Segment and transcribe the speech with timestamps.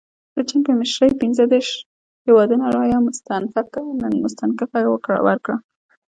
[0.35, 1.69] د چین په مشرۍ پنځه دېرش
[2.25, 2.99] هیوادونو رایه
[4.25, 4.79] مستنکفه
[5.21, 5.57] ورکړه.